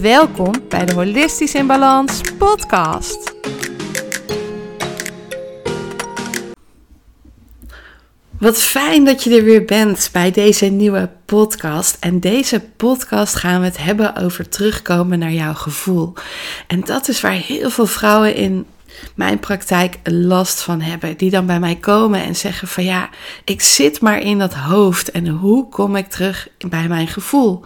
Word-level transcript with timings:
Welkom 0.00 0.52
bij 0.68 0.84
de 0.84 0.94
Holistisch 0.94 1.54
in 1.54 1.66
Balans 1.66 2.20
podcast. 2.38 3.34
Wat 8.38 8.62
fijn 8.62 9.04
dat 9.04 9.24
je 9.24 9.36
er 9.36 9.44
weer 9.44 9.64
bent 9.64 10.08
bij 10.12 10.30
deze 10.30 10.66
nieuwe 10.66 11.10
podcast. 11.24 11.96
En 12.00 12.20
deze 12.20 12.60
podcast 12.76 13.34
gaan 13.34 13.60
we 13.60 13.66
het 13.66 13.78
hebben 13.78 14.16
over 14.16 14.48
terugkomen 14.48 15.18
naar 15.18 15.32
jouw 15.32 15.54
gevoel. 15.54 16.12
En 16.66 16.80
dat 16.80 17.08
is 17.08 17.20
waar 17.20 17.32
heel 17.32 17.70
veel 17.70 17.86
vrouwen 17.86 18.34
in 18.34 18.66
mijn 19.14 19.38
praktijk 19.38 19.98
last 20.04 20.60
van 20.60 20.80
hebben. 20.80 21.16
Die 21.16 21.30
dan 21.30 21.46
bij 21.46 21.60
mij 21.60 21.76
komen 21.76 22.22
en 22.22 22.36
zeggen 22.36 22.68
van 22.68 22.84
ja, 22.84 23.08
ik 23.44 23.60
zit 23.60 24.00
maar 24.00 24.20
in 24.20 24.38
dat 24.38 24.54
hoofd. 24.54 25.10
En 25.10 25.28
hoe 25.28 25.68
kom 25.68 25.96
ik 25.96 26.08
terug 26.08 26.48
bij 26.68 26.88
mijn 26.88 27.08
gevoel? 27.08 27.64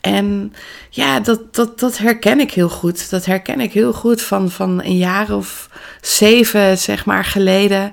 En 0.00 0.52
ja, 0.90 1.20
dat, 1.20 1.54
dat, 1.54 1.78
dat 1.78 1.98
herken 1.98 2.40
ik 2.40 2.50
heel 2.52 2.68
goed. 2.68 3.10
Dat 3.10 3.24
herken 3.24 3.60
ik 3.60 3.72
heel 3.72 3.92
goed 3.92 4.22
van, 4.22 4.50
van 4.50 4.82
een 4.82 4.96
jaar 4.96 5.34
of 5.34 5.68
zeven, 6.00 6.78
zeg 6.78 7.04
maar, 7.04 7.24
geleden. 7.24 7.92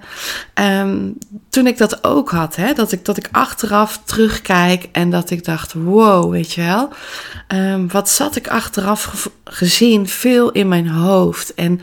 Ehm, 0.53 1.09
toen 1.53 1.67
ik 1.67 1.77
dat 1.77 2.03
ook 2.03 2.31
had. 2.31 2.55
Hè? 2.55 2.73
Dat, 2.73 2.91
ik, 2.91 3.05
dat 3.05 3.17
ik 3.17 3.29
achteraf 3.31 4.01
terugkijk 4.05 4.87
en 4.91 5.09
dat 5.09 5.29
ik 5.29 5.45
dacht, 5.45 5.73
wow, 5.73 6.31
weet 6.31 6.53
je 6.53 6.61
wel. 6.61 6.89
Um, 7.47 7.91
wat 7.91 8.09
zat 8.09 8.35
ik 8.35 8.47
achteraf 8.47 9.29
gezien 9.43 10.07
veel 10.07 10.51
in 10.51 10.67
mijn 10.67 10.87
hoofd. 10.87 11.53
En 11.53 11.81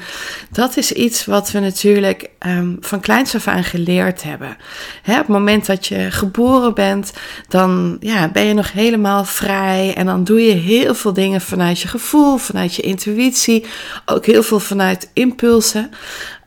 dat 0.51 0.77
is 0.77 0.93
iets 0.93 1.25
wat 1.25 1.51
we 1.51 1.61
natuurlijk 1.61 2.31
um, 2.47 2.77
van 2.81 3.01
kleins 3.01 3.35
af 3.35 3.47
aan 3.47 3.65
geleerd 3.65 4.23
hebben. 4.23 4.57
Hè, 5.03 5.13
op 5.13 5.19
het 5.19 5.29
moment 5.29 5.67
dat 5.67 5.87
je 5.87 6.11
geboren 6.11 6.75
bent, 6.75 7.13
dan 7.49 7.97
ja, 8.01 8.29
ben 8.29 8.45
je 8.45 8.55
nog 8.55 8.73
helemaal 8.73 9.25
vrij. 9.25 9.95
En 9.95 10.07
dan 10.07 10.25
doe 10.25 10.41
je 10.41 10.55
heel 10.55 10.95
veel 10.95 11.13
dingen 11.13 11.41
vanuit 11.41 11.81
je 11.81 11.89
gevoel, 11.89 12.37
vanuit 12.37 12.75
je 12.75 12.83
intuïtie. 12.83 13.65
Ook 14.07 14.27
heel 14.27 14.43
veel 14.43 14.61
vanuit 14.61 15.11
impulsen. 15.13 15.91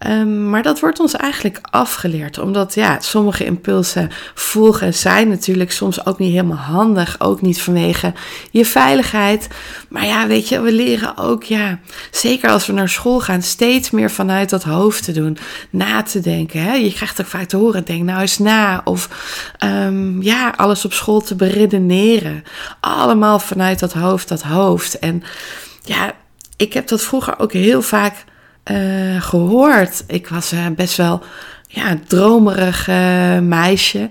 Um, 0.07 0.49
maar 0.49 0.63
dat 0.63 0.79
wordt 0.79 0.99
ons 0.99 1.13
eigenlijk 1.13 1.59
afgeleerd, 1.61 2.37
omdat 2.37 2.73
ja, 2.73 2.99
sommige 2.99 3.45
impulsen 3.45 4.09
volgen 4.33 4.93
zijn 4.93 5.27
natuurlijk 5.27 5.71
soms 5.71 6.05
ook 6.05 6.19
niet 6.19 6.31
helemaal 6.31 6.57
handig, 6.57 7.15
ook 7.19 7.41
niet 7.41 7.61
vanwege 7.61 8.13
je 8.51 8.65
veiligheid. 8.65 9.47
Maar 9.89 10.05
ja, 10.05 10.27
weet 10.27 10.49
je, 10.49 10.61
we 10.61 10.71
leren 10.71 11.17
ook, 11.17 11.43
ja, 11.43 11.79
zeker 12.11 12.49
als 12.49 12.65
we 12.65 12.73
naar 12.73 12.89
school 12.89 13.19
gaan, 13.19 13.41
steeds 13.41 13.91
meer 13.91 14.11
vanuit 14.11 14.49
dat 14.49 14.63
hoofd 14.63 15.03
te 15.03 15.11
doen, 15.11 15.37
na 15.69 16.03
te 16.03 16.19
denken. 16.19 16.63
Hè? 16.63 16.73
Je 16.73 16.93
krijgt 16.93 17.21
ook 17.21 17.27
vaak 17.27 17.47
te 17.47 17.57
horen, 17.57 17.85
denk 17.85 18.03
nou 18.03 18.21
eens 18.21 18.37
na, 18.37 18.81
of 18.83 19.09
um, 19.63 20.21
ja, 20.21 20.53
alles 20.57 20.85
op 20.85 20.93
school 20.93 21.21
te 21.21 21.35
beredeneren. 21.35 22.43
Allemaal 22.79 23.39
vanuit 23.39 23.79
dat 23.79 23.93
hoofd, 23.93 24.27
dat 24.27 24.41
hoofd. 24.41 24.99
En 24.99 25.23
ja, 25.83 26.11
ik 26.57 26.73
heb 26.73 26.87
dat 26.87 27.01
vroeger 27.01 27.39
ook 27.39 27.51
heel 27.51 27.81
vaak 27.81 28.25
uh, 28.71 29.21
gehoord. 29.21 30.03
Ik 30.07 30.27
was 30.27 30.53
uh, 30.53 30.67
best 30.75 30.97
wel 30.97 31.23
ja, 31.75 31.97
dromerig 32.07 32.87
meisje. 33.41 34.09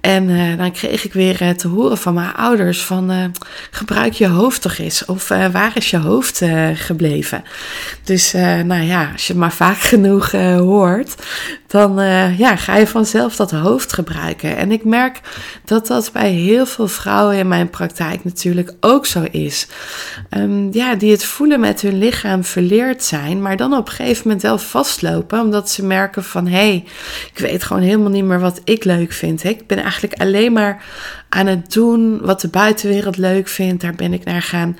En 0.00 0.28
uh, 0.28 0.58
dan 0.58 0.72
kreeg 0.72 1.04
ik 1.04 1.12
weer 1.12 1.42
uh, 1.42 1.50
te 1.50 1.68
horen 1.68 1.98
van 1.98 2.14
mijn 2.14 2.34
ouders 2.34 2.84
van 2.84 3.34
gebruik 3.70 4.12
je 4.12 4.28
hoofd 4.28 4.62
toch 4.62 4.78
eens. 4.78 5.04
Of 5.04 5.28
waar 5.28 5.72
is 5.74 5.90
je 5.90 5.98
hoofd 5.98 6.42
gebleven? 6.74 7.44
Dus 8.04 8.32
nou 8.64 8.82
ja, 8.82 9.10
als 9.12 9.26
je 9.26 9.34
maar 9.34 9.52
vaak 9.64 9.78
genoeg 9.78 10.30
hoort, 10.56 11.14
dan 11.66 11.94
ja, 12.36 12.56
ga 12.56 12.76
je 12.76 12.86
vanzelf 12.86 13.36
dat 13.36 13.50
hoofd 13.50 13.92
gebruiken. 13.92 14.56
En 14.56 14.72
ik 14.72 14.84
merk 14.84 15.20
dat 15.64 15.86
dat 15.86 16.10
bij 16.12 16.30
heel 16.30 16.66
veel 16.66 16.88
vrouwen 16.88 17.36
in 17.36 17.48
mijn 17.48 17.70
praktijk 17.70 18.24
natuurlijk 18.24 18.72
ook 18.80 19.06
zo 19.06 19.24
is. 19.30 19.66
Um, 20.30 20.68
ja, 20.72 20.94
die 20.94 21.10
het 21.10 21.24
voelen 21.24 21.60
met 21.60 21.80
hun 21.80 21.98
lichaam 21.98 22.44
verleerd 22.44 23.04
zijn, 23.04 23.42
maar 23.42 23.56
dan 23.56 23.72
op 23.72 23.88
een 23.88 23.94
gegeven 23.94 24.22
moment 24.24 24.42
wel 24.42 24.58
vastlopen, 24.58 25.40
omdat 25.40 25.70
ze 25.70 25.84
merken 25.84 26.24
van 26.24 26.46
hey, 26.46 26.84
ik 27.32 27.38
weet 27.38 27.64
gewoon 27.64 27.82
helemaal 27.82 28.10
niet 28.10 28.24
meer 28.24 28.40
wat 28.40 28.60
ik 28.64 28.84
leuk 28.84 29.12
vind. 29.12 29.44
Ik 29.44 29.66
ben 29.66 29.78
eigenlijk 29.78 30.20
alleen 30.20 30.52
maar 30.52 30.84
aan 31.28 31.46
het 31.46 31.72
doen 31.72 32.20
wat 32.20 32.40
de 32.40 32.48
buitenwereld 32.48 33.16
leuk 33.16 33.48
vindt. 33.48 33.82
Daar 33.82 33.94
ben 33.94 34.12
ik 34.12 34.24
naar 34.24 34.42
gaan 34.42 34.78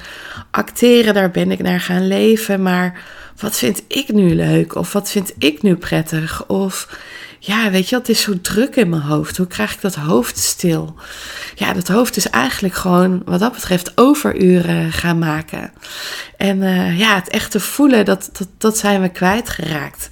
acteren, 0.51 1.15
daar 1.15 1.31
ben 1.31 1.51
ik 1.51 1.63
naar 1.63 1.81
gaan 1.81 2.07
leven. 2.07 2.63
Maar 2.63 3.01
wat 3.41 3.57
vind 3.57 3.83
ik 3.89 4.13
nu 4.13 4.35
leuk? 4.35 4.75
Of 4.75 4.93
wat 4.93 5.11
vind 5.11 5.35
ik 5.39 5.63
nu 5.63 5.77
prettig? 5.77 6.47
Of 6.47 6.89
ja, 7.39 7.71
weet 7.71 7.89
je, 7.89 7.97
het 7.97 8.09
is 8.09 8.21
zo 8.21 8.41
druk 8.41 8.77
in 8.77 8.89
mijn 8.89 9.03
hoofd. 9.03 9.37
Hoe 9.37 9.47
krijg 9.47 9.75
ik 9.75 9.81
dat 9.81 9.95
hoofd 9.95 10.39
stil? 10.39 10.95
Ja, 11.55 11.73
dat 11.73 11.89
hoofd 11.89 12.17
is 12.17 12.31
eigenlijk 12.31 12.75
gewoon, 12.75 13.23
wat 13.25 13.41
dat 13.41 13.53
betreft, 13.53 13.93
overuren 13.95 14.93
gaan 14.93 15.19
maken. 15.19 15.73
En 16.37 16.63
uh, 16.63 16.99
ja, 16.99 17.15
het 17.15 17.29
echte 17.29 17.61
voelen, 17.61 18.05
dat, 18.05 18.31
dat, 18.33 18.49
dat 18.59 18.79
zijn 18.79 19.01
we 19.01 19.09
kwijtgeraakt. 19.09 20.11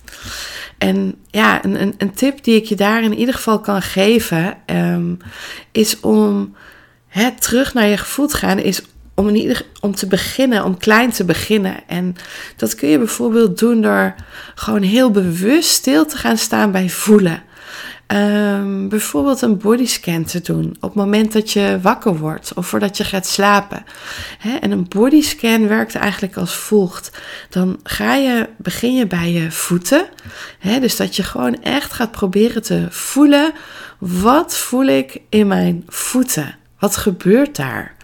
En 0.79 1.15
ja, 1.31 1.65
een, 1.65 1.81
een, 1.83 1.95
een, 1.99 2.15
tip 2.15 2.45
die 2.45 2.57
ik 2.57 2.65
je 2.65 2.75
daar 2.75 3.03
in 3.03 3.15
ieder 3.15 3.35
geval 3.35 3.61
kan 3.61 3.83
geven, 3.83 4.57
um, 4.67 5.19
is 5.73 6.01
om 6.01 6.55
terug 7.39 7.75
naar 7.75 7.87
je 7.87 7.97
gevoel 7.97 8.27
te 8.27 8.37
gaan, 8.37 8.59
is 8.59 8.83
om, 9.15 9.29
in 9.29 9.37
ieder, 9.37 9.67
om 9.81 9.95
te 9.95 10.07
beginnen, 10.07 10.65
om 10.65 10.77
klein 10.77 11.11
te 11.11 11.25
beginnen. 11.25 11.77
En 11.87 12.17
dat 12.57 12.75
kun 12.75 12.89
je 12.89 12.99
bijvoorbeeld 12.99 13.59
doen 13.59 13.81
door 13.81 14.15
gewoon 14.55 14.83
heel 14.83 15.11
bewust 15.11 15.71
stil 15.71 16.07
te 16.07 16.17
gaan 16.17 16.39
staan 16.39 16.73
bij 16.73 16.89
voelen. 16.89 17.43
Um, 18.15 18.89
bijvoorbeeld 18.89 19.43
een 19.43 19.59
bodyscan 19.59 20.25
te 20.25 20.41
doen 20.41 20.77
op 20.81 20.83
het 20.83 20.95
moment 20.95 21.33
dat 21.33 21.51
je 21.51 21.79
wakker 21.83 22.17
wordt 22.17 22.53
of 22.55 22.67
voordat 22.67 22.97
je 22.97 23.05
gaat 23.05 23.27
slapen. 23.27 23.85
En 24.61 24.71
een 24.71 24.87
bodyscan 24.89 25.69
werkt 25.69 25.95
eigenlijk 25.95 26.37
als 26.37 26.55
volgt. 26.55 27.11
Dan 27.51 27.81
ga 27.83 28.15
je, 28.15 28.49
begin 28.57 28.95
je 28.95 29.07
bij 29.07 29.33
je 29.33 29.51
voeten. 29.51 30.07
Dus 30.81 30.97
dat 30.97 31.17
je 31.17 31.23
gewoon 31.23 31.63
echt 31.63 31.93
gaat 31.93 32.11
proberen 32.11 32.63
te 32.63 32.87
voelen. 32.91 33.53
Wat 33.99 34.57
voel 34.57 34.85
ik 34.85 35.21
in 35.29 35.47
mijn 35.47 35.85
voeten? 35.87 36.57
Wat 36.79 36.97
gebeurt 36.97 37.57
daar? 37.57 37.96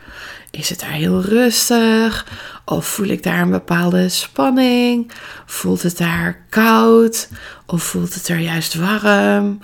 Is 0.53 0.69
het 0.69 0.81
daar 0.81 0.91
heel 0.91 1.21
rustig? 1.21 2.27
Of 2.65 2.87
voel 2.87 3.07
ik 3.07 3.23
daar 3.23 3.41
een 3.41 3.51
bepaalde 3.51 4.09
spanning? 4.09 5.13
Voelt 5.47 5.83
het 5.83 5.99
daar 5.99 6.45
koud? 6.49 7.29
Of 7.67 7.83
voelt 7.83 8.15
het 8.15 8.29
er 8.29 8.39
juist 8.39 8.75
warm? 8.75 9.59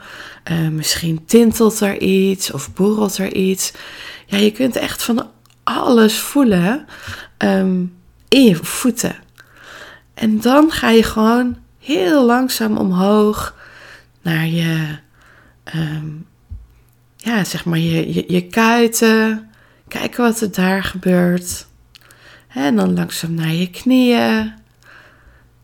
Uh, 0.50 0.68
misschien 0.68 1.24
tintelt 1.24 1.80
er 1.80 2.00
iets 2.00 2.50
of 2.50 2.72
borrelt 2.74 3.18
er 3.18 3.34
iets. 3.34 3.72
Ja, 4.26 4.38
je 4.38 4.50
kunt 4.50 4.76
echt 4.76 5.02
van 5.02 5.30
alles 5.64 6.18
voelen 6.18 6.86
um, 7.38 7.96
in 8.28 8.44
je 8.44 8.56
voeten. 8.56 9.16
En 10.14 10.40
dan 10.40 10.70
ga 10.70 10.90
je 10.90 11.02
gewoon 11.02 11.56
heel 11.78 12.24
langzaam 12.24 12.76
omhoog 12.76 13.54
naar 14.22 14.46
je, 14.46 14.98
um, 15.74 16.26
ja, 17.16 17.44
zeg 17.44 17.64
maar 17.64 17.78
je, 17.78 18.14
je, 18.14 18.24
je 18.28 18.46
kuiten 18.46 19.47
Kijken 19.88 20.24
wat 20.24 20.40
er 20.40 20.52
daar 20.52 20.82
gebeurt. 20.82 21.66
En 22.48 22.76
dan 22.76 22.94
langzaam 22.94 23.34
naar 23.34 23.52
je 23.52 23.70
knieën, 23.70 24.54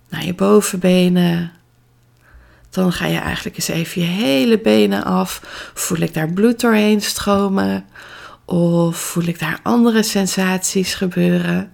naar 0.08 0.24
je 0.24 0.34
bovenbenen. 0.34 1.52
Dan 2.70 2.92
ga 2.92 3.06
je 3.06 3.18
eigenlijk 3.18 3.56
eens 3.56 3.68
even 3.68 4.00
je 4.00 4.06
hele 4.06 4.60
benen 4.60 5.04
af. 5.04 5.40
Voel 5.74 5.98
ik 5.98 6.14
daar 6.14 6.32
bloed 6.32 6.60
doorheen 6.60 7.00
stromen? 7.00 7.86
Of 8.44 8.96
voel 8.96 9.24
ik 9.24 9.38
daar 9.38 9.60
andere 9.62 10.02
sensaties 10.02 10.94
gebeuren? 10.94 11.72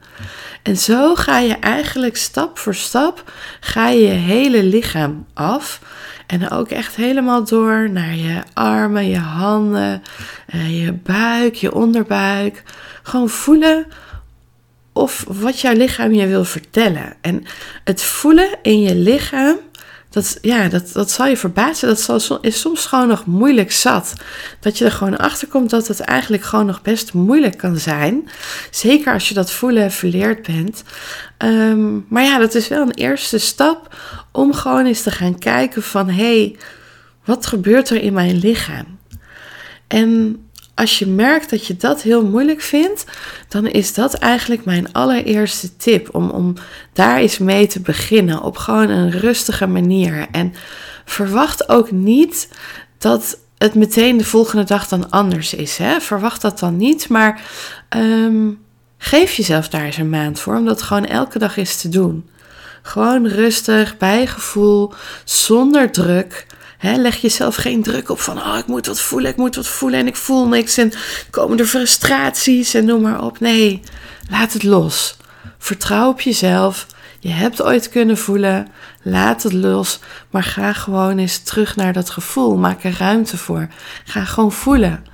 En 0.62 0.76
zo 0.76 1.14
ga 1.14 1.38
je 1.38 1.54
eigenlijk 1.54 2.16
stap 2.16 2.58
voor 2.58 2.74
stap 2.74 3.32
ga 3.60 3.88
je, 3.88 4.00
je 4.00 4.08
hele 4.08 4.62
lichaam 4.62 5.26
af. 5.34 5.80
En 6.30 6.50
ook 6.50 6.68
echt 6.68 6.96
helemaal 6.96 7.44
door 7.44 7.90
naar 7.90 8.14
je 8.14 8.42
armen, 8.52 9.08
je 9.08 9.18
handen, 9.18 10.02
eh, 10.46 10.84
je 10.84 10.92
buik, 10.92 11.54
je 11.54 11.74
onderbuik. 11.74 12.62
Gewoon 13.02 13.28
voelen 13.28 13.86
of 14.92 15.24
wat 15.28 15.60
jouw 15.60 15.72
lichaam 15.72 16.12
je 16.12 16.26
wil 16.26 16.44
vertellen. 16.44 17.16
En 17.20 17.44
het 17.84 18.02
voelen 18.02 18.58
in 18.62 18.80
je 18.80 18.94
lichaam, 18.94 19.56
dat, 20.10 20.38
ja, 20.40 20.68
dat, 20.68 20.92
dat 20.92 21.10
zal 21.10 21.26
je 21.26 21.36
verbazen. 21.36 21.88
Dat 21.88 22.38
is 22.40 22.60
soms 22.60 22.86
gewoon 22.86 23.08
nog 23.08 23.26
moeilijk 23.26 23.72
zat. 23.72 24.12
Dat 24.60 24.78
je 24.78 24.84
er 24.84 24.92
gewoon 24.92 25.16
achter 25.16 25.48
komt 25.48 25.70
dat 25.70 25.88
het 25.88 26.00
eigenlijk 26.00 26.42
gewoon 26.42 26.66
nog 26.66 26.82
best 26.82 27.12
moeilijk 27.12 27.58
kan 27.58 27.76
zijn. 27.76 28.30
Zeker 28.70 29.12
als 29.12 29.28
je 29.28 29.34
dat 29.34 29.50
voelen 29.50 29.92
verleerd 29.92 30.46
bent. 30.46 30.82
Ehm, 31.36 31.98
maar 32.08 32.22
ja, 32.22 32.38
dat 32.38 32.54
is 32.54 32.68
wel 32.68 32.82
een 32.82 32.94
eerste 32.94 33.38
stap 33.38 33.96
om 34.32 34.52
gewoon 34.52 34.86
eens 34.86 35.02
te 35.02 35.10
gaan 35.10 35.38
kijken 35.38 35.82
van... 35.82 36.08
hé, 36.08 36.38
hey, 36.38 36.56
wat 37.24 37.46
gebeurt 37.46 37.90
er 37.90 38.02
in 38.02 38.12
mijn 38.12 38.36
lichaam? 38.38 38.98
En 39.86 40.36
als 40.80 40.98
je 40.98 41.06
merkt 41.06 41.50
dat 41.50 41.66
je 41.66 41.76
dat 41.76 42.02
heel 42.02 42.26
moeilijk 42.26 42.60
vindt, 42.60 43.04
dan 43.48 43.66
is 43.66 43.94
dat 43.94 44.14
eigenlijk 44.14 44.64
mijn 44.64 44.92
allereerste 44.92 45.76
tip. 45.76 46.14
Om, 46.14 46.30
om 46.30 46.54
daar 46.92 47.16
eens 47.16 47.38
mee 47.38 47.66
te 47.66 47.80
beginnen 47.80 48.42
op 48.42 48.56
gewoon 48.56 48.88
een 48.88 49.10
rustige 49.10 49.66
manier. 49.66 50.26
En 50.30 50.54
verwacht 51.04 51.68
ook 51.68 51.90
niet 51.90 52.48
dat 52.98 53.38
het 53.58 53.74
meteen 53.74 54.16
de 54.16 54.24
volgende 54.24 54.64
dag 54.64 54.88
dan 54.88 55.10
anders 55.10 55.54
is. 55.54 55.76
Hè? 55.76 56.00
Verwacht 56.00 56.42
dat 56.42 56.58
dan 56.58 56.76
niet, 56.76 57.08
maar 57.08 57.40
um, 57.96 58.58
geef 58.98 59.32
jezelf 59.32 59.68
daar 59.68 59.84
eens 59.84 59.96
een 59.96 60.08
maand 60.10 60.40
voor 60.40 60.56
om 60.56 60.64
dat 60.64 60.82
gewoon 60.82 61.06
elke 61.06 61.38
dag 61.38 61.56
eens 61.56 61.80
te 61.80 61.88
doen. 61.88 62.28
Gewoon 62.82 63.26
rustig, 63.26 63.96
bij 63.96 64.26
gevoel, 64.26 64.92
zonder 65.24 65.90
druk 65.90 66.46
leg 66.80 67.16
jezelf 67.16 67.54
geen 67.54 67.82
druk 67.82 68.08
op 68.08 68.20
van, 68.20 68.38
oh, 68.38 68.56
ik 68.58 68.66
moet 68.66 68.86
wat 68.86 69.00
voelen, 69.00 69.30
ik 69.30 69.36
moet 69.36 69.56
wat 69.56 69.68
voelen 69.68 70.00
en 70.00 70.06
ik 70.06 70.16
voel 70.16 70.48
niks 70.48 70.76
en 70.76 70.92
komen 71.30 71.58
er 71.58 71.66
frustraties 71.66 72.74
en 72.74 72.84
noem 72.84 73.02
maar 73.02 73.22
op. 73.22 73.40
Nee, 73.40 73.80
laat 74.30 74.52
het 74.52 74.62
los. 74.62 75.16
Vertrouw 75.58 76.08
op 76.08 76.20
jezelf. 76.20 76.86
Je 77.22 77.30
hebt 77.30 77.62
ooit 77.62 77.88
kunnen 77.88 78.18
voelen. 78.18 78.68
Laat 79.02 79.42
het 79.42 79.52
los. 79.52 80.00
Maar 80.30 80.42
ga 80.42 80.72
gewoon 80.72 81.18
eens 81.18 81.38
terug 81.38 81.76
naar 81.76 81.92
dat 81.92 82.10
gevoel. 82.10 82.56
Maak 82.56 82.84
er 82.84 82.96
ruimte 82.98 83.36
voor. 83.36 83.68
Ga 84.04 84.24
gewoon 84.24 84.52
voelen. 84.52 85.04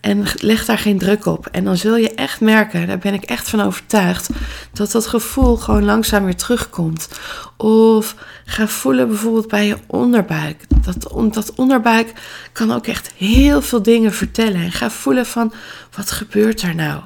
En 0.00 0.24
leg 0.36 0.64
daar 0.64 0.78
geen 0.78 0.98
druk 0.98 1.26
op. 1.26 1.46
En 1.46 1.64
dan 1.64 1.76
zul 1.76 1.96
je 1.96 2.14
echt 2.14 2.40
merken, 2.40 2.86
daar 2.86 2.98
ben 2.98 3.14
ik 3.14 3.22
echt 3.22 3.48
van 3.48 3.60
overtuigd, 3.60 4.30
dat 4.72 4.90
dat 4.90 5.06
gevoel 5.06 5.56
gewoon 5.56 5.84
langzaam 5.84 6.24
weer 6.24 6.36
terugkomt. 6.36 7.08
Of 7.56 8.14
ga 8.44 8.68
voelen 8.68 9.08
bijvoorbeeld 9.08 9.48
bij 9.48 9.66
je 9.66 9.76
onderbuik. 9.86 10.64
Dat, 10.82 11.32
dat 11.34 11.54
onderbuik 11.54 12.12
kan 12.52 12.72
ook 12.72 12.86
echt 12.86 13.12
heel 13.16 13.62
veel 13.62 13.82
dingen 13.82 14.12
vertellen. 14.12 14.60
En 14.60 14.72
ga 14.72 14.90
voelen 14.90 15.26
van, 15.26 15.52
wat 15.96 16.10
gebeurt 16.10 16.62
er 16.62 16.74
nou? 16.74 17.00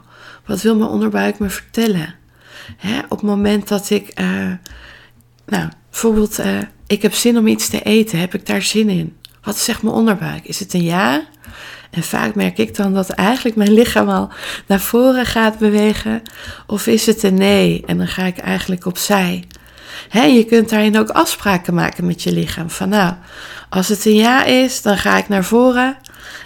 Wat 0.47 0.63
wil 0.63 0.77
mijn 0.77 0.91
onderbuik 0.91 1.39
me 1.39 1.49
vertellen? 1.51 2.15
Hè, 2.77 2.99
op 2.99 3.11
het 3.11 3.23
moment 3.23 3.69
dat 3.69 3.91
ik, 3.91 4.21
uh, 4.21 4.53
nou, 5.47 5.69
bijvoorbeeld, 5.91 6.39
uh, 6.39 6.59
ik 6.87 7.03
heb 7.03 7.15
zin 7.15 7.39
om 7.39 7.47
iets 7.47 7.69
te 7.69 7.83
eten, 7.83 8.19
heb 8.19 8.35
ik 8.35 8.47
daar 8.47 8.63
zin 8.63 8.89
in? 8.89 9.17
Wat 9.43 9.59
zegt 9.59 9.83
mijn 9.83 9.95
onderbuik? 9.95 10.45
Is 10.45 10.59
het 10.59 10.75
een 10.75 10.85
ja? 10.85 11.27
En 11.91 12.03
vaak 12.03 12.35
merk 12.35 12.59
ik 12.59 12.77
dan 12.77 12.95
dat 12.95 13.11
eigenlijk 13.11 13.57
mijn 13.57 13.73
lichaam 13.73 14.09
al 14.09 14.31
naar 14.67 14.81
voren 14.81 15.27
gaat 15.27 15.59
bewegen. 15.59 16.23
Of 16.67 16.87
is 16.87 17.07
het 17.07 17.23
een 17.23 17.35
nee? 17.35 17.83
En 17.87 17.99
dan 17.99 18.09
ga 18.09 18.23
ik 18.23 18.39
eigenlijk 18.39 18.87
opzij. 18.87 19.45
He, 20.09 20.23
je 20.23 20.45
kunt 20.45 20.69
daarin 20.69 20.99
ook 20.99 21.09
afspraken 21.09 21.75
maken 21.75 22.07
met 22.07 22.23
je 22.23 22.33
lichaam. 22.33 22.71
Van 22.71 22.89
nou, 22.89 23.15
als 23.69 23.89
het 23.89 24.05
een 24.05 24.15
ja 24.15 24.45
is, 24.45 24.83
dan 24.83 24.99
ga 24.99 25.17
ik 25.17 25.29
naar 25.29 25.45
voren. 25.45 25.97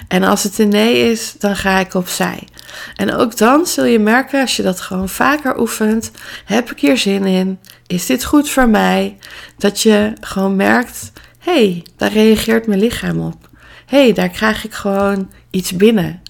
En 0.08 0.22
als 0.22 0.42
het 0.42 0.58
een 0.58 0.68
nee 0.68 1.10
is, 1.10 1.34
dan 1.38 1.56
ga 1.56 1.78
ik 1.78 1.94
opzij. 1.94 2.48
En 2.96 3.14
ook 3.14 3.36
dan 3.36 3.66
zul 3.66 3.84
je 3.84 3.98
merken, 3.98 4.40
als 4.40 4.56
je 4.56 4.62
dat 4.62 4.80
gewoon 4.80 5.08
vaker 5.08 5.60
oefent, 5.60 6.10
heb 6.44 6.70
ik 6.70 6.80
hier 6.80 6.98
zin 6.98 7.24
in? 7.24 7.58
Is 7.86 8.06
dit 8.06 8.24
goed 8.24 8.50
voor 8.50 8.68
mij? 8.68 9.16
Dat 9.58 9.80
je 9.80 10.12
gewoon 10.20 10.56
merkt, 10.56 11.12
hé, 11.38 11.52
hey, 11.52 11.82
daar 11.96 12.12
reageert 12.12 12.66
mijn 12.66 12.80
lichaam 12.80 13.20
op 13.20 13.48
hey, 13.88 14.12
daar 14.12 14.28
krijg 14.28 14.64
ik 14.64 14.72
gewoon 14.72 15.30
iets 15.50 15.76
binnen. 15.76 16.22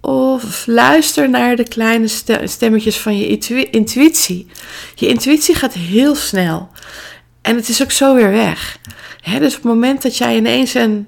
Of 0.00 0.66
luister 0.66 1.30
naar 1.30 1.56
de 1.56 1.68
kleine 1.68 2.08
stemmetjes 2.44 2.98
van 2.98 3.18
je 3.18 3.38
intuïtie. 3.70 4.46
Je 4.94 5.08
intuïtie 5.08 5.54
gaat 5.54 5.72
heel 5.72 6.14
snel. 6.14 6.70
En 7.42 7.56
het 7.56 7.68
is 7.68 7.82
ook 7.82 7.90
zo 7.90 8.14
weer 8.14 8.30
weg. 8.30 8.78
dus 9.24 9.56
op 9.56 9.62
het 9.62 9.62
moment 9.62 10.02
dat 10.02 10.16
jij 10.16 10.36
ineens 10.36 10.74
een 10.74 11.06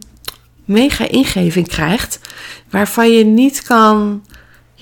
mega 0.64 1.08
ingeving 1.08 1.68
krijgt, 1.68 2.20
waarvan 2.70 3.10
je 3.10 3.24
niet 3.24 3.62
kan, 3.62 4.24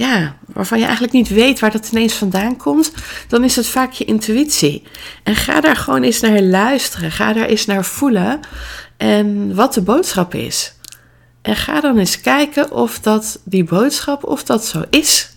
ja, 0.02 0.36
waarvan 0.46 0.78
je 0.78 0.84
eigenlijk 0.84 1.14
niet 1.14 1.28
weet 1.28 1.60
waar 1.60 1.70
dat 1.70 1.88
ineens 1.92 2.14
vandaan 2.14 2.56
komt, 2.56 2.92
dan 3.28 3.44
is 3.44 3.56
het 3.56 3.66
vaak 3.66 3.92
je 3.92 4.04
intuïtie. 4.04 4.82
En 5.22 5.34
ga 5.34 5.60
daar 5.60 5.76
gewoon 5.76 6.02
eens 6.02 6.20
naar 6.20 6.40
luisteren. 6.40 7.10
Ga 7.10 7.32
daar 7.32 7.46
eens 7.46 7.66
naar 7.66 7.84
voelen 7.84 8.40
en 8.96 9.54
wat 9.54 9.74
de 9.74 9.82
boodschap 9.82 10.34
is. 10.34 10.74
En 11.42 11.56
ga 11.56 11.80
dan 11.80 11.98
eens 11.98 12.20
kijken 12.20 12.70
of 12.72 13.00
dat 13.00 13.40
die 13.44 13.64
boodschap, 13.64 14.24
of 14.24 14.44
dat 14.44 14.64
zo 14.64 14.84
is. 14.90 15.30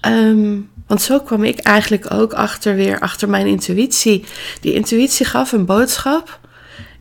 Ehm, 0.00 0.60
want 0.86 1.02
zo 1.02 1.20
kwam 1.20 1.44
ik 1.44 1.58
eigenlijk 1.58 2.12
ook 2.12 2.32
achter 2.32 2.74
weer, 2.74 3.00
achter 3.00 3.28
mijn 3.28 3.46
intuïtie. 3.46 4.24
Die 4.60 4.74
intuïtie 4.74 5.26
gaf 5.26 5.52
een 5.52 5.64
boodschap. 5.64 6.40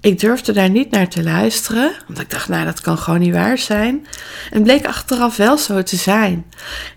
Ik 0.04 0.20
durfde 0.20 0.52
daar 0.52 0.70
niet 0.70 0.92
naar 0.92 1.08
te 1.08 1.24
luisteren, 1.24 1.92
want 2.08 2.20
ik 2.20 2.30
dacht, 2.30 2.48
nou, 2.48 2.66
dat 2.66 2.82
kan 2.82 2.98
gewoon 2.98 3.20
niet 3.20 3.34
waar 3.34 3.58
zijn. 3.58 4.08
En 4.52 4.64
bleek 4.64 4.86
achteraf 4.86 5.38
wel 5.38 5.58
zo 5.58 5.84
te 5.84 5.96
zijn. 5.96 6.46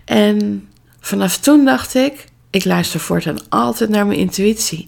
En 0.05 0.67
vanaf 0.99 1.37
toen 1.37 1.65
dacht 1.65 1.95
ik, 1.95 2.25
ik 2.49 2.65
luister 2.65 2.99
voortaan 2.99 3.49
altijd 3.49 3.89
naar 3.89 4.05
mijn 4.05 4.19
intuïtie. 4.19 4.87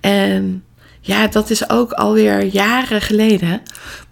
En 0.00 0.64
ja, 1.00 1.26
dat 1.26 1.50
is 1.50 1.70
ook 1.70 1.92
alweer 1.92 2.44
jaren 2.44 3.00
geleden. 3.00 3.62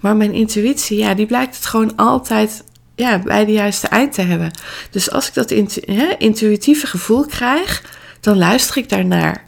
Maar 0.00 0.16
mijn 0.16 0.32
intuïtie, 0.32 0.98
ja, 0.98 1.14
die 1.14 1.26
blijkt 1.26 1.56
het 1.56 1.66
gewoon 1.66 1.96
altijd 1.96 2.64
ja, 2.94 3.18
bij 3.18 3.44
de 3.44 3.52
juiste 3.52 3.88
eind 3.88 4.12
te 4.12 4.22
hebben. 4.22 4.50
Dus 4.90 5.10
als 5.10 5.28
ik 5.28 5.34
dat 5.34 5.50
intuïtieve 6.18 6.86
gevoel 6.86 7.26
krijg, 7.26 7.82
dan 8.20 8.38
luister 8.38 8.76
ik 8.76 8.88
daarnaar. 8.88 9.44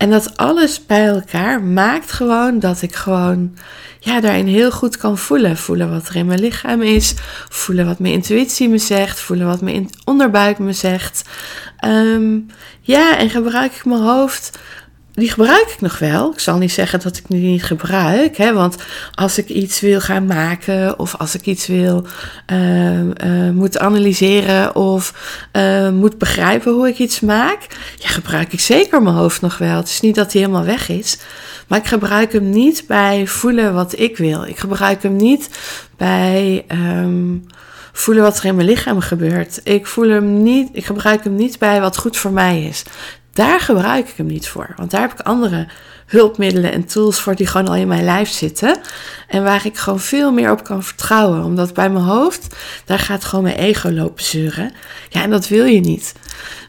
En 0.00 0.10
dat 0.10 0.36
alles 0.36 0.86
bij 0.86 1.06
elkaar 1.06 1.62
maakt 1.62 2.12
gewoon 2.12 2.58
dat 2.58 2.82
ik 2.82 2.94
gewoon 2.94 3.56
ja, 3.98 4.20
daarin 4.20 4.46
heel 4.46 4.70
goed 4.70 4.96
kan 4.96 5.18
voelen. 5.18 5.56
Voelen 5.56 5.90
wat 5.90 6.08
er 6.08 6.16
in 6.16 6.26
mijn 6.26 6.40
lichaam 6.40 6.82
is. 6.82 7.14
Voelen 7.48 7.86
wat 7.86 7.98
mijn 7.98 8.12
intuïtie 8.14 8.68
me 8.68 8.78
zegt. 8.78 9.20
Voelen 9.20 9.46
wat 9.46 9.60
mijn 9.60 9.90
onderbuik 10.04 10.58
me 10.58 10.72
zegt. 10.72 11.28
Ehm, 11.76 12.38
ja, 12.80 13.18
en 13.18 13.30
gebruik 13.30 13.74
ik 13.74 13.84
mijn 13.84 14.00
hoofd 14.00 14.58
die 15.20 15.30
gebruik 15.30 15.68
ik 15.68 15.80
nog 15.80 15.98
wel. 15.98 16.32
Ik 16.32 16.38
zal 16.38 16.58
niet 16.58 16.72
zeggen 16.72 17.00
dat 17.00 17.16
ik 17.16 17.24
die 17.28 17.40
niet 17.40 17.64
gebruik. 17.64 18.36
Hè, 18.36 18.52
want 18.52 18.76
als 19.14 19.38
ik 19.38 19.48
iets 19.48 19.80
wil 19.80 20.00
gaan 20.00 20.26
maken 20.26 20.98
of 20.98 21.16
als 21.16 21.34
ik 21.34 21.46
iets 21.46 21.66
wil 21.66 22.06
uh, 22.52 23.00
uh, 23.00 23.50
moet 23.52 23.78
analyseren 23.78 24.74
of 24.74 25.14
uh, 25.52 25.90
moet 25.90 26.18
begrijpen 26.18 26.72
hoe 26.72 26.88
ik 26.88 26.98
iets 26.98 27.20
maak, 27.20 27.66
ja, 27.96 28.08
gebruik 28.08 28.52
ik 28.52 28.60
zeker 28.60 29.02
mijn 29.02 29.14
hoofd 29.14 29.40
nog 29.40 29.58
wel. 29.58 29.76
Het 29.76 29.88
is 29.88 30.00
niet 30.00 30.14
dat 30.14 30.32
hij 30.32 30.42
helemaal 30.42 30.64
weg 30.64 30.88
is. 30.88 31.18
Maar 31.66 31.78
ik 31.78 31.86
gebruik 31.86 32.32
hem 32.32 32.50
niet 32.50 32.84
bij 32.86 33.26
voelen 33.26 33.74
wat 33.74 33.98
ik 33.98 34.16
wil. 34.16 34.44
Ik 34.44 34.58
gebruik 34.58 35.02
hem 35.02 35.16
niet 35.16 35.50
bij 35.96 36.64
um, 36.68 37.46
voelen 37.92 38.22
wat 38.22 38.38
er 38.38 38.44
in 38.44 38.54
mijn 38.54 38.68
lichaam 38.68 39.00
gebeurt. 39.00 39.60
Ik 39.64 39.86
voel 39.86 40.08
hem 40.08 40.42
niet, 40.42 40.68
ik 40.72 40.84
gebruik 40.84 41.24
hem 41.24 41.34
niet 41.34 41.58
bij 41.58 41.80
wat 41.80 41.96
goed 41.96 42.16
voor 42.16 42.32
mij 42.32 42.62
is. 42.62 42.82
Daar 43.32 43.60
gebruik 43.60 44.08
ik 44.08 44.16
hem 44.16 44.26
niet 44.26 44.48
voor. 44.48 44.72
Want 44.76 44.90
daar 44.90 45.00
heb 45.00 45.12
ik 45.12 45.20
andere 45.20 45.66
hulpmiddelen 46.06 46.72
en 46.72 46.84
tools 46.84 47.20
voor 47.20 47.34
die 47.34 47.46
gewoon 47.46 47.68
al 47.68 47.74
in 47.74 47.88
mijn 47.88 48.04
lijf 48.04 48.28
zitten. 48.28 48.78
En 49.28 49.42
waar 49.42 49.66
ik 49.66 49.76
gewoon 49.76 50.00
veel 50.00 50.32
meer 50.32 50.50
op 50.50 50.64
kan 50.64 50.82
vertrouwen. 50.82 51.44
Omdat 51.44 51.74
bij 51.74 51.90
mijn 51.90 52.04
hoofd, 52.04 52.56
daar 52.84 52.98
gaat 52.98 53.24
gewoon 53.24 53.44
mijn 53.44 53.56
ego 53.56 53.90
lopen 53.90 54.24
zeuren. 54.24 54.72
Ja, 55.08 55.22
en 55.22 55.30
dat 55.30 55.48
wil 55.48 55.64
je 55.64 55.80
niet. 55.80 56.14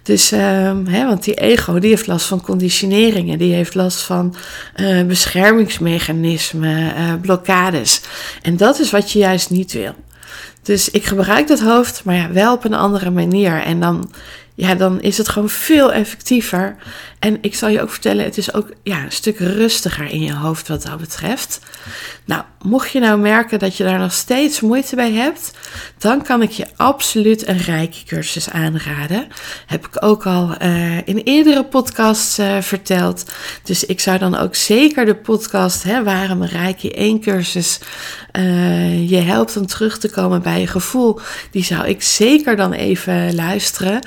Dus, 0.04 0.32
um, 0.32 0.88
hè, 0.88 1.06
want 1.06 1.24
die 1.24 1.34
ego, 1.34 1.80
die 1.80 1.90
heeft 1.90 2.08
last 2.08 2.26
van 2.26 2.42
conditioneringen. 2.42 3.38
Die 3.38 3.54
heeft 3.54 3.76
last 3.76 4.02
van 4.02 4.36
uh, 4.76 5.04
beschermingsmechanismen, 5.04 6.94
uh, 6.98 7.14
blokkades. 7.22 8.02
En 8.42 8.58
dat 8.58 8.80
is 8.80 8.92
wat 8.92 9.12
je 9.12 9.20
juist 9.20 9.50
niet 9.50 9.72
wil. 9.72 9.94
Dus 10.64 10.90
ik 10.90 11.06
gebruik 11.06 11.48
dat 11.48 11.60
hoofd, 11.60 12.04
maar 12.04 12.16
ja, 12.16 12.32
wel 12.32 12.54
op 12.54 12.64
een 12.64 12.74
andere 12.74 13.10
manier. 13.10 13.62
En 13.62 13.80
dan 13.80 14.12
ja, 14.62 14.76
dan 14.76 15.02
is 15.02 15.18
het 15.18 15.30
gewoon 15.30 15.50
veel 15.50 15.94
effectiever. 15.94 16.76
En 17.20 17.38
ik 17.42 17.56
zal 17.56 17.70
je 17.70 17.82
ook 17.82 17.90
vertellen, 17.90 18.26
het 18.26 18.38
is 18.38 18.54
ook 18.54 18.70
ja, 18.84 19.04
een 19.04 19.12
stuk 19.12 19.40
rustiger 19.40 20.10
in 20.10 20.22
je 20.22 20.34
hoofd 20.34 20.68
wat 20.68 20.84
dat 20.84 21.00
betreft. 21.00 21.60
Nou, 22.26 22.44
mocht 22.62 22.92
je 22.92 23.00
nou 23.00 23.20
merken 23.20 23.60
dat 23.60 23.78
je 23.78 23.84
daar 23.84 24.00
nog 24.00 24.14
steeds 24.14 24.62
moeite 24.62 24.96
bij 24.96 25.12
hebt, 25.12 25.52
dan 25.98 26.24
kan 26.24 26.42
ik 26.42 26.50
je 26.50 26.68
absoluut 26.76 27.48
een 27.48 27.58
Reiki-cursus 27.58 28.50
aanraden. 28.50 29.28
Heb 29.66 29.88
ik 29.88 30.04
ook 30.04 30.26
al 30.26 30.56
uh, 30.62 31.08
in 31.08 31.18
eerdere 31.18 31.64
podcasts 31.66 32.40
uh, 32.40 32.62
verteld. 32.62 33.32
Dus 33.64 33.86
ik 33.86 34.00
zou 34.00 34.18
dan 34.18 34.38
ook 34.38 34.56
zeker 34.56 35.06
de 35.06 35.16
podcast, 35.16 35.84
hè, 35.84 36.04
waarom 36.04 36.42
een 36.42 36.48
Reiki 36.48 36.90
1 36.90 37.22
cursus 37.22 37.80
uh, 38.32 39.10
je 39.10 39.18
helpt 39.18 39.58
om 39.58 39.66
terug 39.66 40.00
te 40.00 40.10
komen 40.10 40.42
bij 40.42 40.60
je 40.60 40.68
gevoel, 40.68 41.20
die 41.52 41.64
zou 41.64 41.88
ik 41.88 42.02
zeker 42.02 42.56
dan 42.56 42.74
even 42.74 43.36
luisteren. 43.36 44.00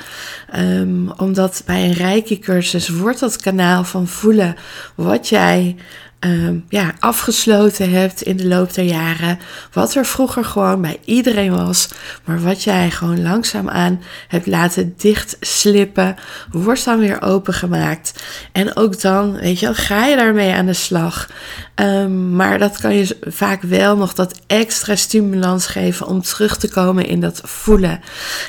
Um, 0.58 1.10
omdat 1.16 1.62
bij 1.66 1.84
een 1.84 1.92
Reiki-cursus 1.92 2.88
wordt 2.88 3.20
dat 3.20 3.36
kanaal 3.36 3.84
van 3.84 4.06
voelen 4.06 4.56
wat 4.94 5.28
jij 5.28 5.76
ehm, 6.24 6.58
ja, 6.68 6.92
afgesloten 6.98 7.90
hebt 7.90 8.22
in 8.22 8.36
de 8.36 8.46
loop 8.46 8.74
der 8.74 8.84
jaren. 8.84 9.38
Wat 9.72 9.94
er 9.94 10.06
vroeger 10.06 10.44
gewoon 10.44 10.80
bij 10.80 10.98
iedereen 11.04 11.56
was, 11.56 11.88
maar 12.24 12.40
wat 12.42 12.62
jij 12.62 12.90
gewoon 12.90 13.22
langzaamaan 13.22 14.02
hebt 14.28 14.46
laten 14.46 14.94
dichtslippen, 14.96 16.16
wordt 16.50 16.84
dan 16.84 16.98
weer 16.98 17.22
opengemaakt. 17.22 18.24
En 18.52 18.76
ook 18.76 19.00
dan, 19.00 19.32
weet 19.32 19.60
je, 19.60 19.74
ga 19.74 20.06
je 20.06 20.16
daarmee 20.16 20.54
aan 20.54 20.66
de 20.66 20.72
slag. 20.72 21.28
Ehm, 21.74 22.36
maar 22.36 22.58
dat 22.58 22.78
kan 22.78 22.94
je 22.94 23.16
vaak 23.20 23.62
wel 23.62 23.96
nog 23.96 24.14
dat 24.14 24.40
extra 24.46 24.96
stimulans 24.96 25.66
geven 25.66 26.06
om 26.06 26.22
terug 26.22 26.56
te 26.56 26.68
komen 26.68 27.06
in 27.06 27.20
dat 27.20 27.40
voelen. 27.44 28.00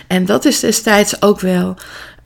En 0.08 0.26
dat 0.26 0.46
is 0.46 0.60
destijds 0.60 1.22
ook 1.22 1.40
wel 1.40 1.78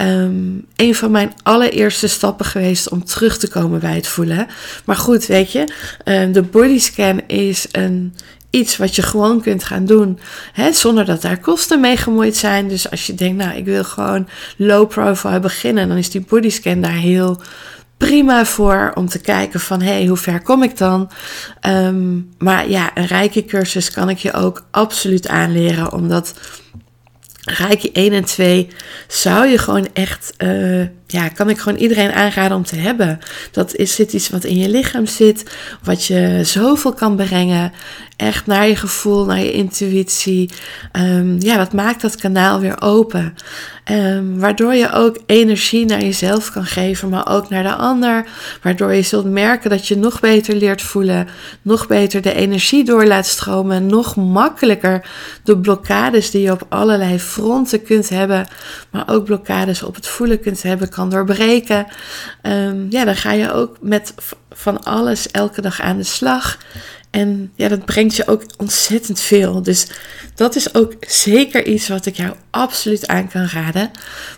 um, 0.01 0.65
een 0.75 0.95
van 0.95 1.11
mijn 1.11 1.33
allereerste 1.43 2.07
stappen 2.07 2.45
geweest 2.45 2.89
om 2.89 3.03
terug 3.03 3.37
te 3.37 3.47
komen 3.47 3.79
bij 3.79 3.95
het 3.95 4.07
voelen. 4.07 4.47
Maar 4.85 4.95
goed, 4.95 5.25
weet 5.25 5.51
je, 5.51 5.73
um, 6.05 6.31
de 6.31 6.41
bodyscan 6.41 7.21
is 7.27 7.67
een, 7.71 8.13
iets 8.49 8.77
wat 8.77 8.95
je 8.95 9.01
gewoon 9.01 9.41
kunt 9.41 9.63
gaan 9.63 9.85
doen. 9.85 10.19
Hè, 10.53 10.73
zonder 10.73 11.05
dat 11.05 11.21
daar 11.21 11.39
kosten 11.39 11.79
mee 11.79 11.97
gemoeid 11.97 12.35
zijn. 12.35 12.67
Dus 12.67 12.91
als 12.91 13.07
je 13.07 13.15
denkt, 13.15 13.37
nou, 13.37 13.57
ik 13.57 13.65
wil 13.65 13.83
gewoon 13.83 14.27
low 14.57 14.87
profile 14.87 15.39
beginnen, 15.39 15.87
dan 15.87 15.97
is 15.97 16.09
die 16.09 16.25
bodyscan 16.29 16.81
daar 16.81 16.91
heel 16.91 17.41
prima 17.97 18.45
voor 18.45 18.91
om 18.95 19.07
te 19.07 19.19
kijken 19.19 19.59
van 19.59 19.81
hé, 19.81 19.91
hey, 19.91 20.05
hoe 20.05 20.17
ver 20.17 20.41
kom 20.41 20.63
ik 20.63 20.77
dan? 20.77 21.09
Um, 21.67 22.29
maar 22.37 22.69
ja, 22.69 22.91
een 22.93 23.05
rijke 23.05 23.45
cursus 23.45 23.91
kan 23.91 24.09
ik 24.09 24.17
je 24.17 24.33
ook 24.33 24.65
absoluut 24.71 25.27
aanleren, 25.27 25.91
omdat 25.91 26.33
Rijke 27.57 27.91
1 27.91 28.13
en 28.13 28.25
2 28.25 28.67
zou 29.07 29.47
je 29.47 29.57
gewoon 29.57 29.87
echt, 29.93 30.33
uh, 30.37 30.85
ja, 31.11 31.27
kan 31.27 31.49
ik 31.49 31.59
gewoon 31.59 31.79
iedereen 31.79 32.11
aanraden 32.11 32.57
om 32.57 32.63
te 32.63 32.75
hebben. 32.75 33.19
Dat 33.51 33.75
is 33.75 33.95
zit 33.95 34.13
iets 34.13 34.29
wat 34.29 34.43
in 34.43 34.57
je 34.57 34.69
lichaam 34.69 35.05
zit, 35.05 35.51
wat 35.83 36.05
je 36.05 36.39
zoveel 36.43 36.93
kan 36.93 37.15
brengen. 37.15 37.71
Echt 38.15 38.45
naar 38.45 38.67
je 38.67 38.75
gevoel, 38.75 39.25
naar 39.25 39.39
je 39.39 39.51
intuïtie. 39.51 40.49
Um, 40.91 41.35
ja, 41.39 41.57
dat 41.57 41.73
maakt 41.73 42.01
dat 42.01 42.15
kanaal 42.15 42.59
weer 42.59 42.81
open. 42.81 43.35
Um, 43.91 44.39
waardoor 44.39 44.73
je 44.73 44.91
ook 44.91 45.17
energie 45.25 45.85
naar 45.85 46.01
jezelf 46.01 46.51
kan 46.51 46.65
geven, 46.65 47.09
maar 47.09 47.27
ook 47.29 47.49
naar 47.49 47.63
de 47.63 47.75
ander. 47.75 48.25
Waardoor 48.61 48.93
je 48.93 49.01
zult 49.01 49.25
merken 49.25 49.69
dat 49.69 49.87
je 49.87 49.97
nog 49.97 50.19
beter 50.19 50.55
leert 50.55 50.81
voelen, 50.81 51.27
nog 51.61 51.87
beter 51.87 52.21
de 52.21 52.33
energie 52.33 52.83
door 52.83 53.05
laat 53.05 53.25
stromen, 53.25 53.85
nog 53.85 54.15
makkelijker 54.15 55.05
de 55.43 55.57
blokkades 55.57 56.31
die 56.31 56.41
je 56.41 56.51
op 56.51 56.65
allerlei 56.69 57.19
fronten 57.19 57.83
kunt 57.83 58.09
hebben, 58.09 58.47
maar 58.91 59.03
ook 59.09 59.25
blokkades 59.25 59.83
op 59.83 59.95
het 59.95 60.07
voelen 60.07 60.39
kunt 60.39 60.63
hebben, 60.63 60.89
kan 60.99 61.09
doorbreken. 61.09 61.87
Um, 62.43 62.87
ja, 62.89 63.05
dan 63.05 63.15
ga 63.15 63.31
je 63.31 63.51
ook 63.51 63.77
met 63.81 64.13
van 64.51 64.83
alles 64.83 65.31
elke 65.31 65.61
dag 65.61 65.81
aan 65.81 65.97
de 65.97 66.03
slag. 66.03 66.57
En 67.09 67.51
ja, 67.55 67.67
dat 67.67 67.85
brengt 67.85 68.15
je 68.15 68.27
ook 68.27 68.43
ontzettend 68.57 69.19
veel. 69.19 69.63
Dus 69.63 69.87
dat 70.35 70.55
is 70.55 70.75
ook 70.75 70.93
zeker 70.99 71.67
iets 71.67 71.87
wat 71.87 72.05
ik 72.05 72.15
jou 72.15 72.33
absoluut 72.49 73.07
aan 73.07 73.29
kan 73.29 73.45
raden. 73.45 73.91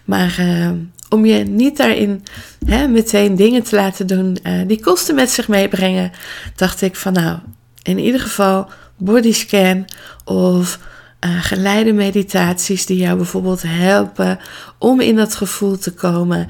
Maar 0.06 0.36
uh, 0.40 0.70
om 1.10 1.26
je 1.26 1.44
niet 1.44 1.78
daarin 1.78 2.24
hè, 2.66 2.88
meteen 2.88 3.36
dingen 3.36 3.64
te 3.64 3.76
laten 3.76 4.08
doen 4.08 4.38
uh, 4.44 4.68
die 4.68 4.82
kosten 4.82 5.16
met 5.16 5.30
zich 5.30 5.48
meebrengen, 5.48 6.12
dacht 6.56 6.82
ik 6.82 6.96
van 6.96 7.14
nou, 7.14 7.40
in 7.82 8.00
ieder 8.00 8.22
geval 8.22 8.70
bodyscan 8.98 9.86
of 10.26 10.80
uh, 11.26 11.44
geleide 11.44 11.94
meditaties 11.94 12.86
die 12.86 12.98
jou 12.98 13.18
bijvoorbeeld 13.18 13.62
helpen 13.66 14.40
om 14.78 15.02
in 15.02 15.16
dat 15.16 15.36
gevoel 15.36 15.78
te 15.78 15.94
komen. 15.94 16.50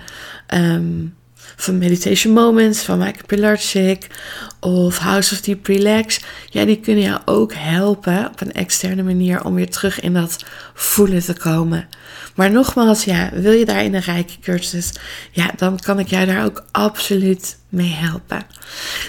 Um, 0.53 1.15
van 1.55 1.77
Meditation 1.77 2.33
Moments 2.33 2.81
van 2.81 2.97
Michael 2.97 3.25
Pilarczyk 3.25 4.07
of 4.59 4.97
House 4.97 5.33
of 5.33 5.41
Deep 5.41 5.65
Relax. 5.65 6.19
Ja, 6.49 6.65
die 6.65 6.79
kunnen 6.79 7.03
jou 7.03 7.21
ook 7.25 7.53
helpen 7.53 8.27
op 8.27 8.41
een 8.41 8.51
externe 8.51 9.03
manier 9.03 9.43
om 9.43 9.53
weer 9.53 9.69
terug 9.69 9.99
in 9.99 10.13
dat 10.13 10.45
voelen 10.73 11.23
te 11.23 11.33
komen. 11.33 11.87
Maar 12.35 12.51
nogmaals, 12.51 13.03
ja, 13.03 13.29
wil 13.33 13.51
je 13.51 13.65
daar 13.65 13.83
in 13.83 13.95
een 13.95 14.01
rijke 14.01 14.39
cursus? 14.41 14.91
Ja, 15.31 15.51
dan 15.55 15.79
kan 15.79 15.99
ik 15.99 16.07
jou 16.07 16.25
daar 16.25 16.45
ook 16.45 16.65
absoluut 16.71 17.57
mee 17.69 17.93
helpen. 17.93 18.45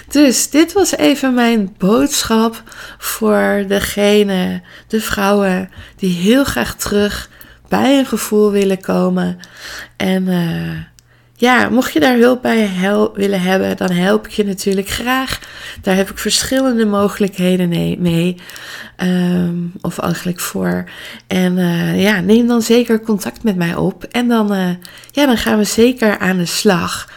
Dus 0.09 0.49
dit 0.49 0.73
was 0.73 0.95
even 0.95 1.33
mijn 1.33 1.75
boodschap 1.77 2.63
voor 2.97 3.65
degene, 3.67 4.61
de 4.87 5.01
vrouwen 5.01 5.69
die 5.95 6.13
heel 6.13 6.43
graag 6.43 6.75
terug 6.75 7.29
bij 7.67 7.97
een 7.99 8.05
gevoel 8.05 8.51
willen 8.51 8.81
komen. 8.81 9.39
En 9.97 10.23
uh, 10.23 10.77
ja, 11.43 11.69
mocht 11.69 11.93
je 11.93 11.99
daar 11.99 12.17
hulp 12.17 12.41
bij 12.41 12.69
willen 13.13 13.41
hebben, 13.41 13.77
dan 13.77 13.91
help 13.91 14.25
ik 14.25 14.31
je 14.31 14.45
natuurlijk 14.45 14.89
graag. 14.89 15.39
Daar 15.81 15.95
heb 15.95 16.09
ik 16.09 16.17
verschillende 16.17 16.85
mogelijkheden 16.85 17.69
mee. 18.01 18.35
Um, 18.97 19.71
of 19.81 19.99
eigenlijk 19.99 20.39
voor. 20.39 20.89
En 21.27 21.57
uh, 21.57 22.01
ja, 22.01 22.19
neem 22.19 22.47
dan 22.47 22.61
zeker 22.61 23.01
contact 23.01 23.43
met 23.43 23.55
mij 23.55 23.75
op. 23.75 24.03
En 24.03 24.27
dan, 24.27 24.53
uh, 24.53 24.69
ja, 25.11 25.25
dan 25.25 25.37
gaan 25.37 25.57
we 25.57 25.63
zeker 25.63 26.17
aan 26.17 26.37
de 26.37 26.45
slag. 26.45 27.11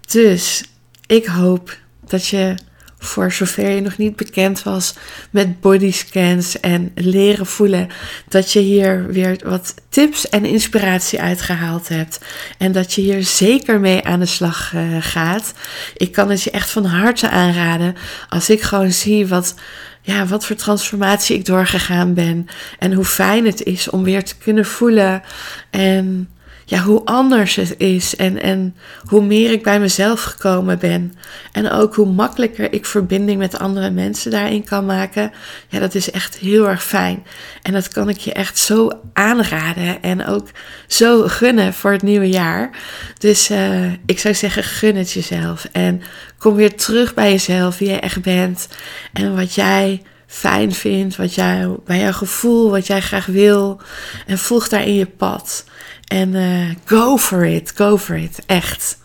Dus 0.00 0.64
ik 1.06 1.26
hoop 1.26 1.76
dat 2.06 2.26
je 2.26 2.54
voor 2.98 3.32
zover 3.32 3.70
je 3.70 3.80
nog 3.80 3.96
niet 3.96 4.16
bekend 4.16 4.62
was 4.62 4.94
met 5.30 5.60
bodyscans 5.60 6.60
en 6.60 6.92
leren 6.94 7.46
voelen, 7.46 7.88
dat 8.28 8.52
je 8.52 8.60
hier 8.60 9.06
weer 9.06 9.40
wat 9.44 9.74
tips 9.88 10.28
en 10.28 10.44
inspiratie 10.44 11.20
uitgehaald 11.20 11.88
hebt. 11.88 12.20
En 12.58 12.72
dat 12.72 12.92
je 12.92 13.00
hier 13.00 13.22
zeker 13.22 13.80
mee 13.80 14.04
aan 14.04 14.20
de 14.20 14.26
slag 14.26 14.72
uh, 14.74 14.96
gaat. 15.00 15.52
Ik 15.96 16.12
kan 16.12 16.30
het 16.30 16.42
je 16.42 16.50
echt 16.50 16.70
van 16.70 16.84
harte 16.84 17.28
aanraden 17.30 17.94
als 18.28 18.50
ik 18.50 18.62
gewoon 18.62 18.92
zie 18.92 19.26
wat 19.26 19.54
ja, 20.02 20.26
wat 20.26 20.46
voor 20.46 20.56
transformatie 20.56 21.36
ik 21.36 21.44
doorgegaan 21.44 22.14
ben. 22.14 22.46
En 22.78 22.92
hoe 22.92 23.04
fijn 23.04 23.46
het 23.46 23.62
is 23.62 23.90
om 23.90 24.02
weer 24.02 24.24
te 24.24 24.36
kunnen 24.36 24.66
voelen. 24.66 25.22
En 25.70 26.28
ja, 26.70 26.82
hoe 26.82 27.04
anders 27.04 27.56
het 27.56 27.74
is 27.76 28.16
en, 28.16 28.42
en 28.42 28.76
hoe 29.06 29.22
meer 29.22 29.50
ik 29.50 29.62
bij 29.62 29.80
mezelf 29.80 30.22
gekomen 30.22 30.78
ben. 30.78 31.14
En 31.52 31.70
ook 31.70 31.94
hoe 31.94 32.06
makkelijker 32.06 32.72
ik 32.72 32.86
verbinding 32.86 33.38
met 33.38 33.58
andere 33.58 33.90
mensen 33.90 34.30
daarin 34.30 34.64
kan 34.64 34.86
maken. 34.86 35.32
Ja, 35.68 35.78
dat 35.78 35.94
is 35.94 36.10
echt 36.10 36.36
heel 36.36 36.68
erg 36.68 36.84
fijn. 36.84 37.24
En 37.62 37.72
dat 37.72 37.88
kan 37.88 38.08
ik 38.08 38.18
je 38.18 38.32
echt 38.32 38.58
zo 38.58 38.90
aanraden 39.12 40.02
en 40.02 40.26
ook 40.26 40.48
zo 40.86 41.22
gunnen 41.22 41.74
voor 41.74 41.92
het 41.92 42.02
nieuwe 42.02 42.28
jaar. 42.28 42.70
Dus 43.18 43.50
uh, 43.50 43.92
ik 44.06 44.18
zou 44.18 44.34
zeggen, 44.34 44.62
gun 44.62 44.96
het 44.96 45.12
jezelf. 45.12 45.68
En 45.72 46.02
kom 46.38 46.54
weer 46.54 46.76
terug 46.76 47.14
bij 47.14 47.30
jezelf, 47.30 47.78
wie 47.78 47.88
jij 47.88 48.00
echt 48.00 48.22
bent. 48.22 48.68
En 49.12 49.36
wat 49.36 49.54
jij 49.54 50.02
fijn 50.26 50.72
vindt, 50.72 51.16
wat 51.16 51.34
jij, 51.34 51.68
bij 51.84 51.98
jouw 51.98 52.12
gevoel, 52.12 52.70
wat 52.70 52.86
jij 52.86 53.00
graag 53.00 53.26
wil. 53.26 53.80
En 54.26 54.38
volg 54.38 54.68
daarin 54.68 54.94
je 54.94 55.06
pad. 55.06 55.64
En 56.08 56.34
uh, 56.34 56.74
go 56.84 57.16
for 57.16 57.44
it, 57.44 57.72
go 57.74 57.98
for 57.98 58.16
it, 58.16 58.38
echt. 58.46 58.98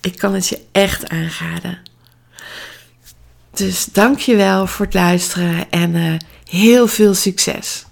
Ik 0.00 0.18
kan 0.18 0.34
het 0.34 0.48
je 0.48 0.60
echt 0.72 1.08
aanraden. 1.08 1.78
Dus 3.50 3.84
dank 3.84 4.18
je 4.18 4.36
wel 4.36 4.66
voor 4.66 4.84
het 4.84 4.94
luisteren 4.94 5.70
en 5.70 5.94
uh, 5.94 6.14
heel 6.50 6.86
veel 6.86 7.14
succes. 7.14 7.86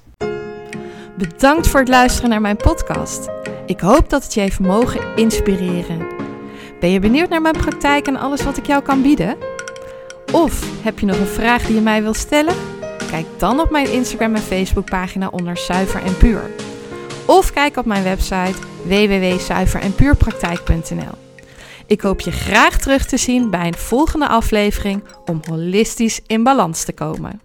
Bedankt 1.18 1.68
voor 1.68 1.80
het 1.80 1.88
luisteren 1.88 2.30
naar 2.30 2.40
mijn 2.40 2.56
podcast. 2.56 3.28
Ik 3.66 3.80
hoop 3.80 4.10
dat 4.10 4.24
het 4.24 4.34
je 4.34 4.40
heeft 4.40 4.60
mogen 4.60 5.16
inspireren. 5.16 6.06
Ben 6.80 6.90
je 6.90 7.00
benieuwd 7.00 7.28
naar 7.28 7.42
mijn 7.42 7.56
praktijk 7.56 8.06
en 8.06 8.16
alles 8.16 8.42
wat 8.42 8.56
ik 8.56 8.66
jou 8.66 8.82
kan 8.82 9.02
bieden? 9.02 9.36
Of 10.32 10.82
heb 10.82 10.98
je 10.98 11.06
nog 11.06 11.18
een 11.18 11.26
vraag 11.26 11.62
die 11.62 11.74
je 11.74 11.80
mij 11.80 12.02
wil 12.02 12.14
stellen? 12.14 12.54
Kijk 13.10 13.26
dan 13.38 13.60
op 13.60 13.70
mijn 13.70 13.92
Instagram 13.92 14.34
en 14.34 14.42
Facebook 14.42 14.90
pagina 14.90 15.28
onder 15.28 15.56
Zuiver 15.56 16.02
en 16.02 16.16
Puur. 16.16 16.65
Of 17.26 17.52
kijk 17.52 17.76
op 17.76 17.84
mijn 17.84 18.02
website 18.02 18.54
www.zuiverenpuurpraktijk.nl. 18.84 21.14
Ik 21.86 22.00
hoop 22.00 22.20
je 22.20 22.32
graag 22.32 22.78
terug 22.78 23.06
te 23.06 23.16
zien 23.16 23.50
bij 23.50 23.66
een 23.66 23.74
volgende 23.74 24.28
aflevering 24.28 25.02
om 25.24 25.40
holistisch 25.48 26.20
in 26.26 26.42
balans 26.42 26.84
te 26.84 26.92
komen. 26.92 27.40